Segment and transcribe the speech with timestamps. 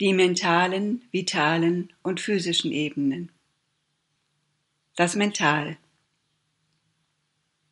[0.00, 3.32] Die mentalen, vitalen und physischen Ebenen.
[4.94, 5.76] Das Mental.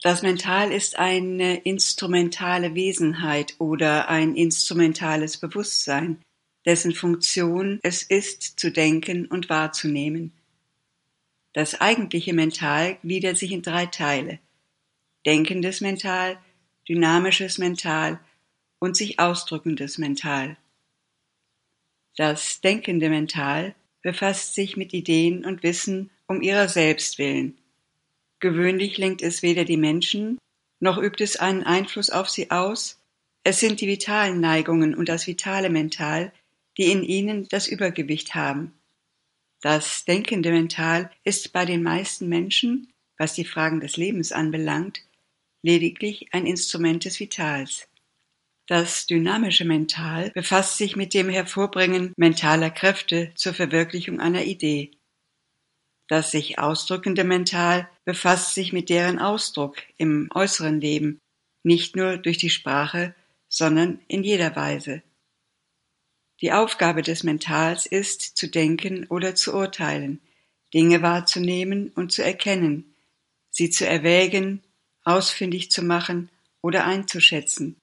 [0.03, 6.21] Das Mental ist eine instrumentale Wesenheit oder ein instrumentales Bewusstsein,
[6.65, 10.33] dessen Funktion es ist, zu denken und wahrzunehmen.
[11.53, 14.41] Das eigentliche Mental gliedert sich in drei Teile.
[15.25, 16.39] Denkendes Mental,
[16.89, 18.19] dynamisches Mental
[18.81, 20.57] und sich ausdrückendes Mental.
[22.17, 27.59] Das denkende Mental befasst sich mit Ideen und Wissen um ihrer selbst willen.
[28.41, 30.39] Gewöhnlich lenkt es weder die Menschen,
[30.81, 33.01] noch übt es einen Einfluss auf sie aus,
[33.45, 36.33] es sind die vitalen Neigungen und das vitale Mental,
[36.79, 38.73] die in ihnen das Übergewicht haben.
[39.63, 45.03] Das denkende Mental ist bei den meisten Menschen, was die Fragen des Lebens anbelangt,
[45.63, 47.89] lediglich ein Instrument des Vitals.
[48.69, 54.91] Das dynamische Mental befasst sich mit dem Hervorbringen mentaler Kräfte zur Verwirklichung einer Idee.
[56.09, 61.21] Das sich ausdrückende Mental befasst sich mit deren Ausdruck im äußeren Leben,
[61.63, 63.15] nicht nur durch die Sprache,
[63.49, 65.03] sondern in jeder Weise.
[66.41, 70.21] Die Aufgabe des Mentals ist, zu denken oder zu urteilen,
[70.75, 72.97] Dinge wahrzunehmen und zu erkennen,
[73.51, 74.63] sie zu erwägen,
[75.05, 76.31] ausfindig zu machen
[76.63, 77.77] oder einzuschätzen.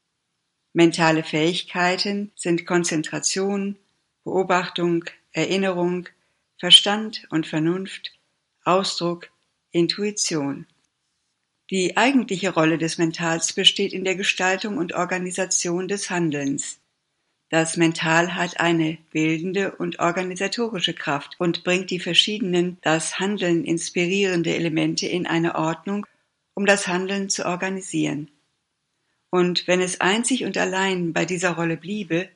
[0.73, 3.77] Mentale Fähigkeiten sind Konzentration,
[4.23, 6.09] Beobachtung, Erinnerung,
[6.57, 8.17] Verstand und Vernunft,
[8.63, 9.29] Ausdruck,
[9.71, 10.65] Intuition.
[11.69, 16.79] Die eigentliche Rolle des Mentals besteht in der Gestaltung und Organisation des Handelns.
[17.49, 24.55] Das Mental hat eine bildende und organisatorische Kraft und bringt die verschiedenen das Handeln inspirierende
[24.55, 26.07] Elemente in eine Ordnung,
[26.55, 28.31] um das Handeln zu organisieren.
[29.33, 32.29] Und wenn es einzig und allein bei dieser Rolle bliebe,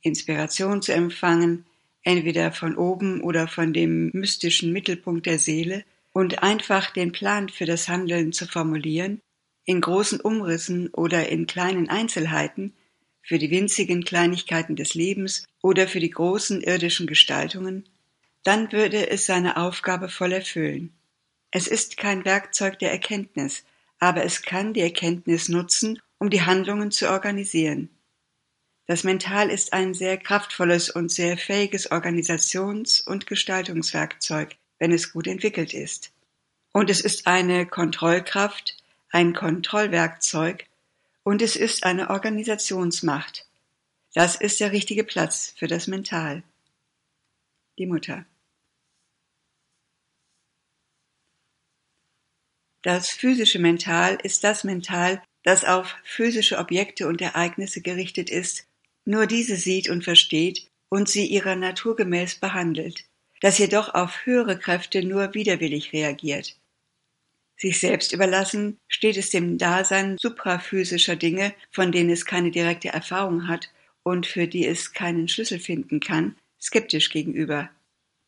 [0.00, 1.66] Inspiration zu empfangen,
[2.02, 7.64] entweder von oben oder von dem mystischen Mittelpunkt der Seele, und einfach den Plan für
[7.64, 9.20] das Handeln zu formulieren,
[9.66, 12.74] in großen Umrissen oder in kleinen Einzelheiten,
[13.22, 17.88] für die winzigen Kleinigkeiten des Lebens oder für die großen irdischen Gestaltungen,
[18.42, 20.92] dann würde es seine Aufgabe voll erfüllen.
[21.52, 23.62] Es ist kein Werkzeug der Erkenntnis,
[24.00, 27.90] aber es kann die Erkenntnis nutzen, um die Handlungen zu organisieren.
[28.86, 35.26] Das Mental ist ein sehr kraftvolles und sehr fähiges Organisations- und Gestaltungswerkzeug, wenn es gut
[35.26, 36.12] entwickelt ist.
[36.72, 38.76] Und es ist eine Kontrollkraft,
[39.10, 40.66] ein Kontrollwerkzeug
[41.24, 43.46] und es ist eine Organisationsmacht.
[44.14, 46.42] Das ist der richtige Platz für das Mental.
[47.78, 48.24] Die Mutter.
[52.82, 58.66] Das physische Mental ist das Mental, das auf physische Objekte und Ereignisse gerichtet ist,
[59.04, 63.04] nur diese sieht und versteht und sie ihrer Natur gemäß behandelt,
[63.40, 66.56] das jedoch auf höhere Kräfte nur widerwillig reagiert.
[67.56, 73.46] Sich selbst überlassen steht es dem Dasein supraphysischer Dinge, von denen es keine direkte Erfahrung
[73.46, 73.70] hat
[74.02, 77.70] und für die es keinen Schlüssel finden kann, skeptisch gegenüber.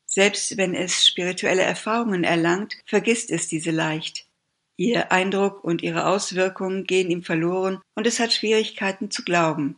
[0.06, 4.27] Selbst wenn es spirituelle Erfahrungen erlangt, vergisst es diese leicht.
[4.80, 9.74] Ihr Eindruck und ihre Auswirkungen gehen ihm verloren und es hat Schwierigkeiten zu glauben.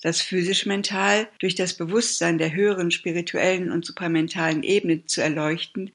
[0.00, 5.92] Das physisch-mental durch das Bewusstsein der höheren spirituellen und supramentalen Ebene zu erleuchten,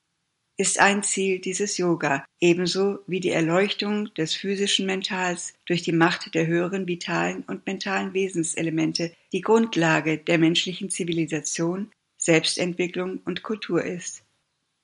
[0.56, 6.36] ist ein Ziel dieses Yoga, ebenso wie die Erleuchtung des physischen Mentals durch die Macht
[6.36, 14.25] der höheren vitalen und mentalen Wesenselemente die Grundlage der menschlichen Zivilisation, Selbstentwicklung und Kultur ist.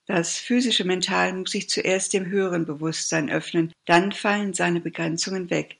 [0.07, 5.77] Das physische Mental muss sich zuerst dem höheren Bewusstsein öffnen, dann fallen seine Begrenzungen weg.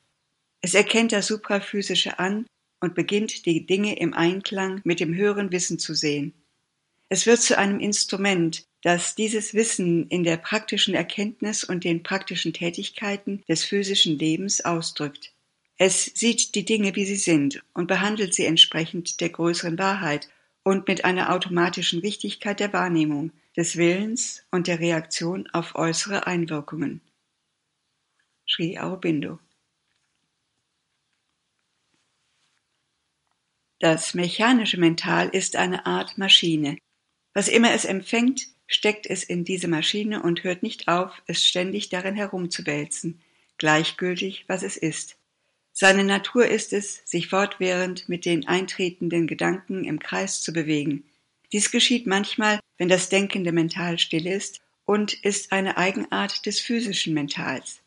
[0.61, 2.45] Es erkennt das Supraphysische an
[2.79, 6.33] und beginnt die Dinge im Einklang mit dem höheren Wissen zu sehen.
[7.09, 12.53] Es wird zu einem Instrument, das dieses Wissen in der praktischen Erkenntnis und den praktischen
[12.53, 15.33] Tätigkeiten des physischen Lebens ausdrückt.
[15.77, 20.29] Es sieht die Dinge, wie sie sind, und behandelt sie entsprechend der größeren Wahrheit
[20.63, 27.01] und mit einer automatischen Richtigkeit der Wahrnehmung, des Willens und der Reaktion auf äußere Einwirkungen.
[28.47, 29.39] Sri Aurobindo
[33.79, 36.77] Das mechanische Mental ist eine Art Maschine.
[37.33, 41.89] Was immer es empfängt, steckt es in diese Maschine und hört nicht auf, es ständig
[41.89, 43.21] darin herumzuwälzen,
[43.57, 45.17] gleichgültig, was es ist.
[45.73, 51.05] Seine Natur ist es, sich fortwährend mit den eintretenden Gedanken im Kreis zu bewegen,
[51.51, 57.13] dies geschieht manchmal, wenn das denkende Mental still ist und ist eine Eigenart des physischen
[57.13, 57.83] Mentals.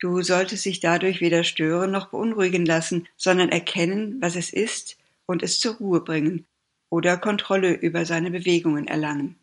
[0.00, 5.44] Du solltest dich dadurch weder stören noch beunruhigen lassen, sondern erkennen, was es ist und
[5.44, 6.44] es zur Ruhe bringen.
[6.90, 9.38] oder Kontrolle über seine Bewegungen erlangen.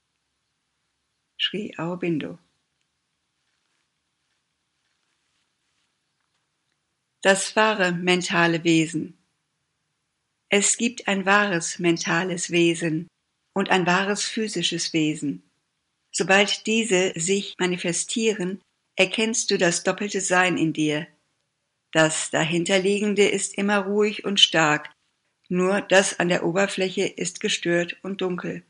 [1.39, 2.38] Sri Aurobindo
[7.22, 9.18] Das wahre mentale Wesen
[10.50, 13.07] Es gibt ein wahres mentales Wesen
[13.56, 15.42] und ein wahres physisches Wesen.
[16.12, 18.62] Sobald diese sich manifestieren,
[18.96, 21.07] erkennst du das doppelte Sein in dir.
[21.92, 24.92] Das dahinterliegende ist immer ruhig und stark,
[25.48, 28.63] nur das an der Oberfläche ist gestört und dunkel.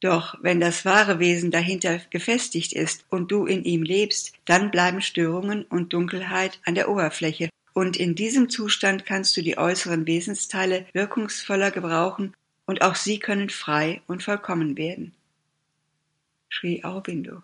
[0.00, 5.00] Doch wenn das wahre Wesen dahinter gefestigt ist und du in ihm lebst, dann bleiben
[5.00, 10.86] Störungen und Dunkelheit an der Oberfläche, und in diesem Zustand kannst du die äußeren Wesensteile
[10.92, 12.34] wirkungsvoller gebrauchen,
[12.66, 15.14] und auch sie können frei und vollkommen werden.
[16.50, 17.42] Sri Aurobindo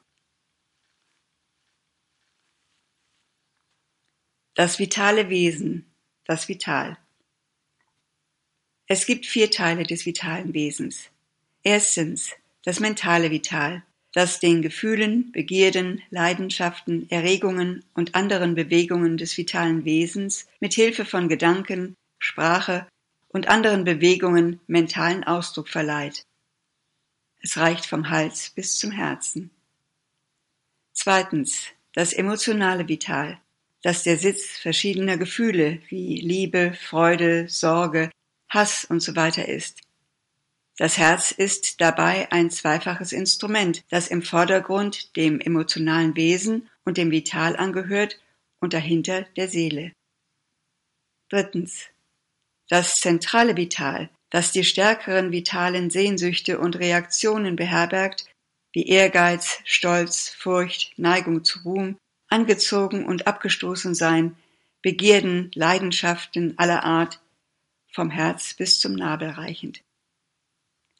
[4.54, 5.86] Das vitale Wesen,
[6.26, 6.98] das Vital.
[8.86, 11.10] Es gibt vier Teile des vitalen Wesens.
[11.62, 12.32] Erstens
[12.64, 13.82] das mentale Vital,
[14.12, 21.28] das den Gefühlen, Begierden, Leidenschaften, Erregungen und anderen Bewegungen des vitalen Wesens mit Hilfe von
[21.28, 22.86] Gedanken, Sprache
[23.32, 26.26] und anderen Bewegungen mentalen Ausdruck verleiht.
[27.42, 29.50] Es reicht vom Hals bis zum Herzen.
[30.92, 33.40] Zweitens das emotionale Vital,
[33.82, 38.10] das der Sitz verschiedener Gefühle wie Liebe, Freude, Sorge,
[38.48, 39.80] Hass und so weiter ist.
[40.76, 47.10] Das Herz ist dabei ein zweifaches Instrument, das im Vordergrund dem emotionalen Wesen und dem
[47.10, 48.18] Vital angehört
[48.60, 49.92] und dahinter der Seele.
[51.28, 51.86] Drittens.
[52.70, 58.26] Das zentrale Vital, das die stärkeren vitalen Sehnsüchte und Reaktionen beherbergt,
[58.72, 61.96] wie Ehrgeiz, Stolz, Furcht, Neigung zu Ruhm,
[62.28, 64.36] angezogen und abgestoßen sein,
[64.82, 67.20] Begierden, Leidenschaften aller Art,
[67.92, 69.82] vom Herz bis zum Nabel reichend.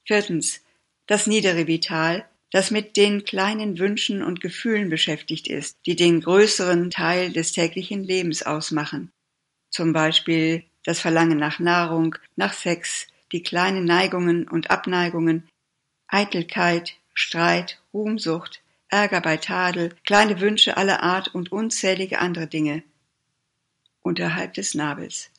[0.05, 0.63] Viertens.
[1.07, 6.91] Das niedere Vital, das mit den kleinen Wünschen und Gefühlen beschäftigt ist, die den größeren
[6.91, 9.13] Teil des täglichen Lebens ausmachen.
[9.71, 15.49] Zum Beispiel das Verlangen nach Nahrung, nach Sex, die kleinen Neigungen und Abneigungen,
[16.09, 22.83] Eitelkeit, Streit, Ruhmsucht, Ärger bei Tadel, kleine Wünsche aller Art und unzählige andere Dinge.
[24.03, 25.31] Unterhalb des Nabels.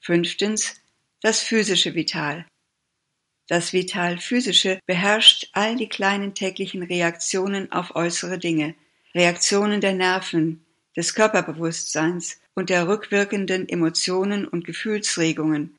[0.00, 0.80] Fünftens
[1.20, 2.46] das physische Vital.
[3.46, 8.74] Das Vital physische beherrscht all die kleinen täglichen Reaktionen auf äußere Dinge,
[9.14, 10.63] Reaktionen der Nerven,
[10.96, 15.76] des Körperbewusstseins und der rückwirkenden Emotionen und Gefühlsregungen.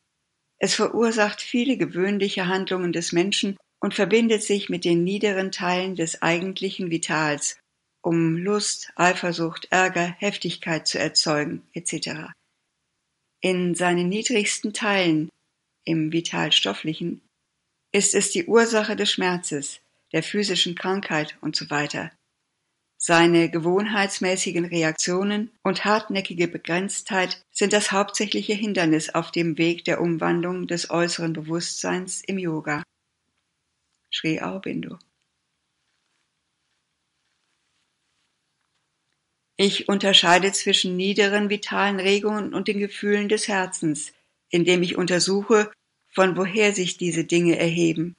[0.57, 6.21] Es verursacht viele gewöhnliche Handlungen des Menschen und verbindet sich mit den niederen Teilen des
[6.21, 7.59] eigentlichen Vitals,
[8.01, 12.31] um Lust, Eifersucht, Ärger, Heftigkeit zu erzeugen, etc.
[13.41, 15.29] In seinen niedrigsten Teilen,
[15.83, 17.21] im vitalstofflichen,
[17.91, 19.79] ist es die Ursache des Schmerzes,
[20.13, 21.65] der physischen Krankheit und so.
[23.07, 30.65] Seine gewohnheitsmäßigen Reaktionen und hartnäckige Begrenztheit sind das hauptsächliche Hindernis auf dem Weg der Umwandlung
[30.65, 32.81] des äußeren Bewusstseins im Yoga.
[34.11, 34.97] Sri Aurobindo
[39.55, 44.13] Ich unterscheide zwischen niederen vitalen Regungen und den Gefühlen des Herzens,
[44.49, 45.71] indem ich untersuche,
[46.07, 48.15] von woher sich diese Dinge erheben.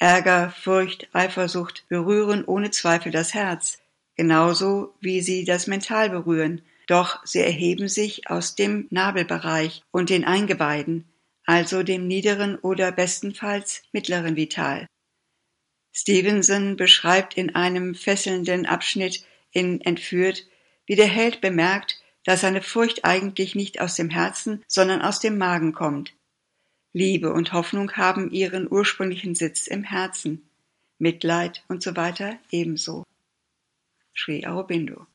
[0.00, 3.78] Ärger, Furcht, Eifersucht berühren ohne Zweifel das Herz,
[4.16, 10.24] genauso wie sie das Mental berühren, doch sie erheben sich aus dem Nabelbereich und den
[10.24, 11.04] Eingeweiden,
[11.46, 14.86] also dem niederen oder bestenfalls mittleren Vital.
[15.92, 20.46] Stevenson beschreibt in einem fesselnden Abschnitt in Entführt,
[20.86, 25.38] wie der Held bemerkt, dass seine Furcht eigentlich nicht aus dem Herzen, sondern aus dem
[25.38, 26.14] Magen kommt.
[26.92, 30.48] Liebe und Hoffnung haben ihren ursprünglichen Sitz im Herzen,
[30.98, 33.04] Mitleid und so weiter ebenso.
[34.16, 35.06] Sri Aurobindo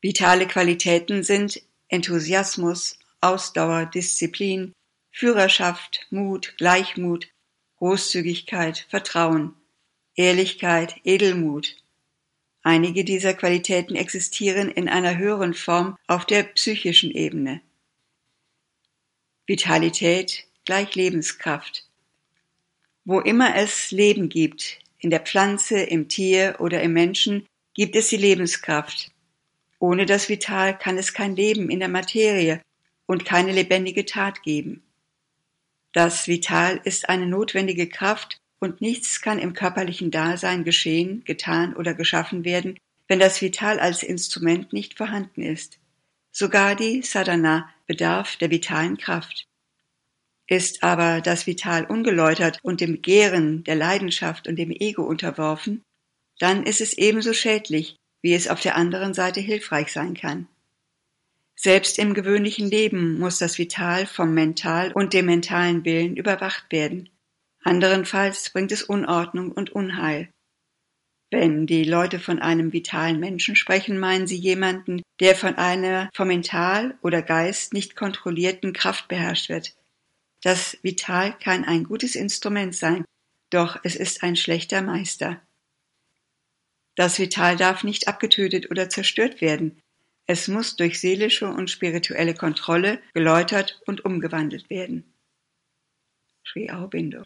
[0.00, 4.72] Vitale Qualitäten sind Enthusiasmus, Ausdauer, Disziplin,
[5.10, 7.28] Führerschaft, Mut, Gleichmut,
[7.76, 9.54] Großzügigkeit, Vertrauen,
[10.14, 11.76] Ehrlichkeit, Edelmut.
[12.62, 17.60] Einige dieser Qualitäten existieren in einer höheren Form auf der psychischen Ebene.
[19.46, 21.85] Vitalität gleich Lebenskraft.
[23.08, 28.08] Wo immer es Leben gibt, in der Pflanze, im Tier oder im Menschen, gibt es
[28.08, 29.12] die Lebenskraft.
[29.78, 32.60] Ohne das Vital kann es kein Leben in der Materie
[33.06, 34.82] und keine lebendige Tat geben.
[35.92, 41.94] Das Vital ist eine notwendige Kraft und nichts kann im körperlichen Dasein geschehen, getan oder
[41.94, 45.78] geschaffen werden, wenn das Vital als Instrument nicht vorhanden ist.
[46.32, 49.46] Sogar die Sadhana bedarf der vitalen Kraft.
[50.48, 55.82] Ist aber das Vital ungeläutert und dem Begehren, der Leidenschaft und dem Ego unterworfen,
[56.38, 60.48] dann ist es ebenso schädlich, wie es auf der anderen Seite hilfreich sein kann.
[61.56, 67.08] Selbst im gewöhnlichen Leben muss das Vital vom Mental und dem mentalen Willen überwacht werden.
[67.64, 70.28] Anderenfalls bringt es Unordnung und Unheil.
[71.30, 76.28] Wenn die Leute von einem vitalen Menschen sprechen, meinen sie jemanden, der von einer vom
[76.28, 79.74] Mental oder Geist nicht kontrollierten Kraft beherrscht wird.
[80.42, 83.04] Das Vital kann ein gutes Instrument sein,
[83.50, 85.40] doch es ist ein schlechter Meister.
[86.94, 89.82] Das Vital darf nicht abgetötet oder zerstört werden.
[90.26, 95.12] Es muss durch seelische und spirituelle Kontrolle geläutert und umgewandelt werden.
[96.44, 97.24] Sri Aurobindo.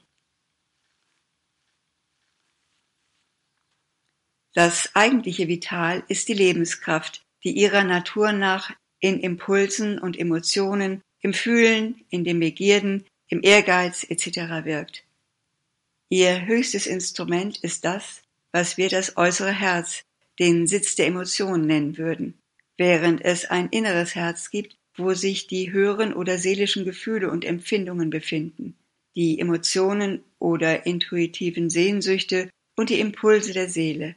[4.52, 11.34] Das eigentliche Vital ist die Lebenskraft, die ihrer Natur nach in Impulsen und Emotionen, im
[11.34, 14.64] Fühlen, in den Begierden, im Ehrgeiz etc.
[14.64, 15.04] wirkt.
[16.08, 18.22] Ihr höchstes Instrument ist das,
[18.52, 20.02] was wir das äußere Herz,
[20.38, 22.34] den Sitz der Emotionen nennen würden,
[22.76, 28.10] während es ein inneres Herz gibt, wo sich die höheren oder seelischen Gefühle und Empfindungen
[28.10, 28.76] befinden,
[29.14, 34.16] die Emotionen oder intuitiven Sehnsüchte und die Impulse der Seele.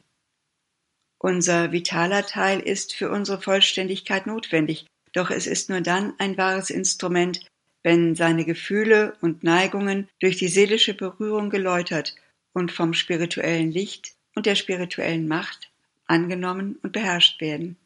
[1.18, 6.70] Unser vitaler Teil ist für unsere Vollständigkeit notwendig, doch es ist nur dann ein wahres
[6.70, 7.40] Instrument,
[7.82, 12.14] wenn seine Gefühle und Neigungen durch die seelische Berührung geläutert
[12.52, 15.70] und vom spirituellen Licht und der spirituellen Macht
[16.06, 17.76] angenommen und beherrscht werden.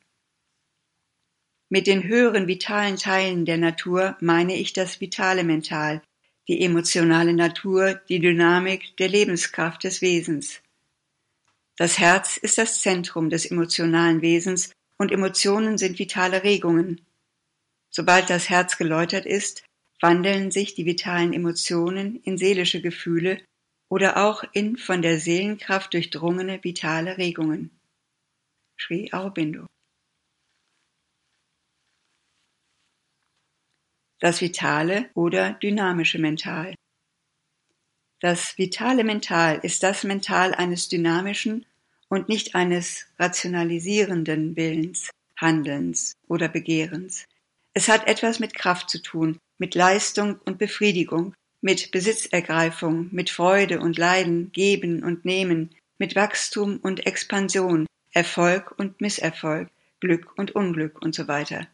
[1.69, 6.03] Mit den höheren vitalen Teilen der Natur meine ich das vitale Mental,
[6.49, 10.63] die emotionale Natur, die Dynamik der Lebenskraft des Wesens.
[11.77, 17.03] Das Herz ist das Zentrum des emotionalen Wesens und Emotionen sind vitale Regungen.
[17.99, 19.65] Sobald das Herz geläutert ist,
[20.01, 23.45] wandeln sich die vitalen Emotionen in seelische Gefühle
[23.91, 27.77] oder auch in von der Seelenkraft durchdrungene vitale Regungen.
[28.81, 29.67] Sri Aurobindo
[34.21, 36.77] Das vitale oder dynamische Mental.
[38.21, 41.67] Das vitale Mental ist das Mental eines dynamischen
[42.09, 47.27] und nicht eines rationalisierenden Willens, Handelns oder Begehrens.
[47.79, 53.79] Es hat etwas mit Kraft zu tun, mit Leistung und Befriedigung, mit Besitzergreifung, mit Freude
[53.79, 59.69] und Leiden, Geben und Nehmen, mit Wachstum und Expansion, Erfolg und Misserfolg,
[60.01, 61.69] Glück und Unglück und so weiter.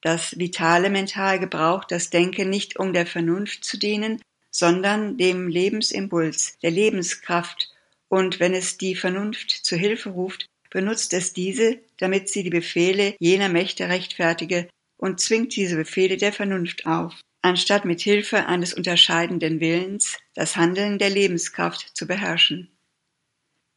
[0.00, 4.20] Das vitale Mental gebraucht das Denken nicht um der Vernunft zu dienen,
[4.50, 7.72] sondern dem Lebensimpuls, der Lebenskraft
[8.08, 13.14] und wenn es die Vernunft zu Hilfe ruft, benutzt es diese, damit sie die Befehle
[13.20, 19.60] jener Mächte rechtfertige und zwingt diese Befehle der Vernunft auf, anstatt mit Hilfe eines unterscheidenden
[19.60, 22.70] Willens das Handeln der Lebenskraft zu beherrschen.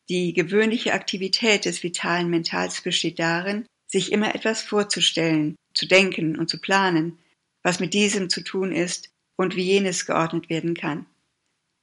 [0.09, 6.49] Die gewöhnliche Aktivität des vitalen Mentals besteht darin, sich immer etwas vorzustellen, zu denken und
[6.49, 7.19] zu planen,
[7.61, 11.05] was mit diesem zu tun ist und wie jenes geordnet werden kann.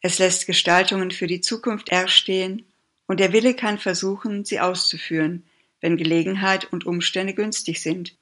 [0.01, 2.65] Es lässt Gestaltungen für die Zukunft erstehen,
[3.09, 5.45] und der Wille kann versuchen, sie auszuführen,
[5.81, 8.17] wenn Gelegenheit und Umstände günstig sind,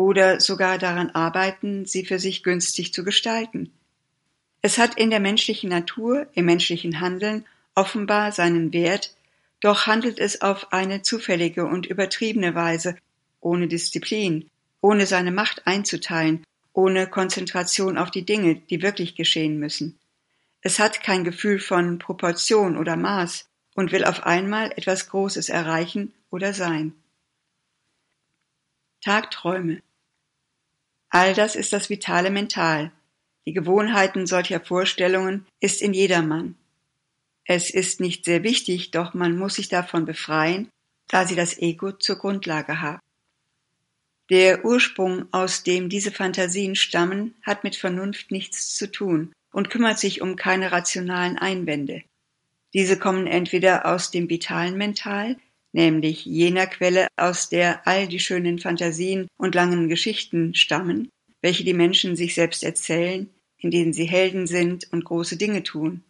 [0.00, 3.70] oder sogar daran arbeiten, sie für sich günstig zu gestalten.
[4.62, 9.14] Es hat in der menschlichen Natur, im menschlichen Handeln offenbar seinen Wert,
[9.60, 12.96] doch handelt es auf eine zufällige und übertriebene Weise,
[13.40, 14.48] ohne Disziplin,
[14.80, 19.98] ohne seine Macht einzuteilen, ohne Konzentration auf die Dinge, die wirklich geschehen müssen.
[20.62, 26.14] Es hat kein Gefühl von Proportion oder Maß und will auf einmal etwas Großes erreichen
[26.30, 26.94] oder sein.
[29.02, 29.82] Tagträume.
[31.10, 32.92] All das ist das vitale Mental.
[33.44, 36.54] Die Gewohnheiten solcher Vorstellungen ist in jedermann.
[37.44, 40.68] Es ist nicht sehr wichtig, doch man muss sich davon befreien,
[41.08, 43.00] da sie das Ego zur Grundlage haben.
[44.30, 49.98] Der Ursprung, aus dem diese Fantasien stammen, hat mit Vernunft nichts zu tun und kümmert
[49.98, 52.04] sich um keine rationalen Einwände.
[52.72, 55.36] Diese kommen entweder aus dem vitalen Mental,
[55.72, 61.08] nämlich jener Quelle, aus der all die schönen Fantasien und langen Geschichten stammen,
[61.42, 66.02] welche die Menschen sich selbst erzählen, in denen sie Helden sind und große Dinge tun.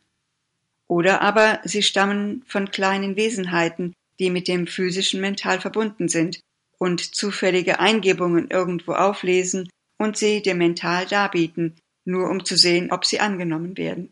[0.88, 6.40] Oder aber sie stammen von kleinen Wesenheiten, die mit dem physischen Mental verbunden sind
[6.78, 13.04] und zufällige Eingebungen irgendwo auflesen und sie dem Mental darbieten, nur um zu sehen, ob
[13.04, 14.10] sie angenommen werden.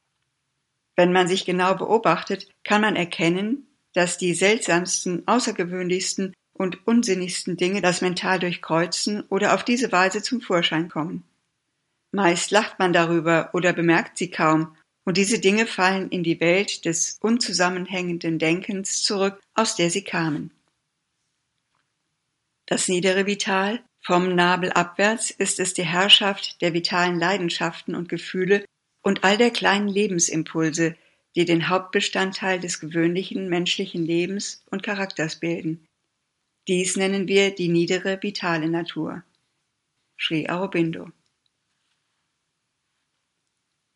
[0.96, 7.80] Wenn man sich genau beobachtet, kann man erkennen, dass die seltsamsten, außergewöhnlichsten und unsinnigsten Dinge
[7.80, 11.24] das Mental durchkreuzen oder auf diese Weise zum Vorschein kommen.
[12.12, 16.84] Meist lacht man darüber oder bemerkt sie kaum, und diese Dinge fallen in die Welt
[16.84, 20.50] des unzusammenhängenden Denkens zurück, aus der sie kamen.
[22.66, 28.66] Das niedere Vital, vom Nabel abwärts ist es die Herrschaft der vitalen Leidenschaften und Gefühle
[29.02, 30.94] und all der kleinen Lebensimpulse,
[31.38, 35.86] die den Hauptbestandteil des gewöhnlichen menschlichen Lebens und Charakters bilden.
[36.66, 39.22] Dies nennen wir die niedere vitale Natur.
[40.20, 41.12] Sri Aurobindo.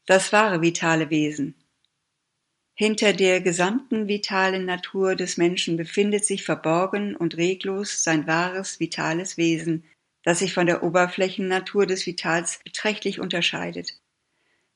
[0.06, 1.56] Das wahre vitale Wesen.
[2.74, 9.36] Hinter der gesamten vitalen Natur des Menschen befindet sich verborgen und reglos sein wahres vitales
[9.36, 9.82] Wesen,
[10.22, 14.00] das sich von der Oberflächennatur des Vitals beträchtlich unterscheidet.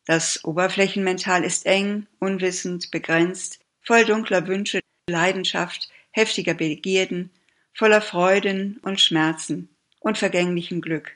[0.06, 7.30] Das Oberflächenmental ist eng, unwissend, begrenzt, voll dunkler Wünsche, Leidenschaft, heftiger Begierden,
[7.74, 11.10] voller Freuden und Schmerzen und vergänglichem Glück,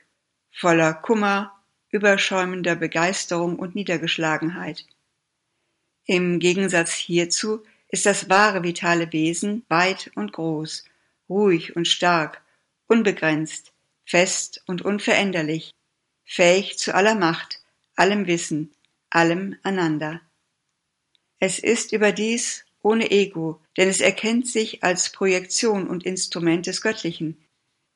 [0.51, 1.57] voller Kummer,
[1.89, 4.85] überschäumender Begeisterung und Niedergeschlagenheit.
[6.05, 10.83] Im Gegensatz hierzu ist das wahre vitale Wesen weit und groß,
[11.29, 12.41] ruhig und stark,
[12.87, 13.71] unbegrenzt,
[14.05, 15.71] fest und unveränderlich,
[16.25, 17.61] fähig zu aller Macht,
[17.95, 18.73] allem Wissen,
[19.11, 20.21] allem einander.
[21.39, 27.37] Es ist überdies ohne Ego, denn es erkennt sich als Projektion und Instrument des Göttlichen.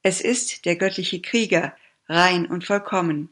[0.03, 1.75] Es ist der göttliche Krieger,
[2.07, 3.29] rein und vollkommen.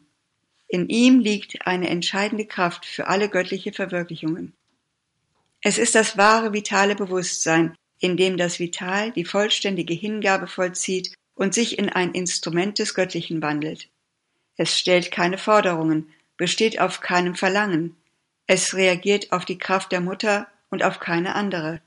[0.68, 4.54] In ihm liegt eine entscheidende Kraft für alle göttliche Verwirklichungen.
[5.62, 11.54] Es ist das wahre vitale Bewusstsein, in dem das Vital die vollständige Hingabe vollzieht und
[11.54, 13.90] sich in ein Instrument des Göttlichen wandelt.
[14.58, 17.96] Es stellt keine Forderungen, besteht auf keinem Verlangen.
[18.48, 21.82] Es reagiert auf die Kraft der Mutter und auf keine andere.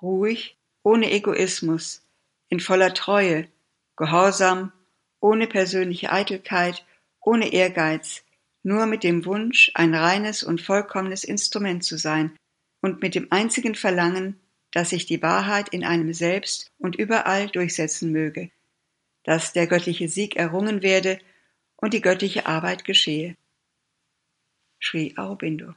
[0.00, 2.02] Ruhig, ohne Egoismus,
[2.48, 3.48] in voller Treue,
[3.96, 4.72] gehorsam,
[5.20, 6.84] ohne persönliche Eitelkeit,
[7.20, 8.22] ohne Ehrgeiz,
[8.62, 12.36] nur mit dem Wunsch, ein reines und vollkommenes Instrument zu sein
[12.80, 14.38] und mit dem einzigen Verlangen,
[14.72, 18.50] dass sich die Wahrheit in einem selbst und überall durchsetzen möge,
[19.22, 21.18] dass der göttliche Sieg errungen werde
[21.76, 23.36] und die göttliche Arbeit geschehe.
[24.84, 25.74] Sri Aurobindo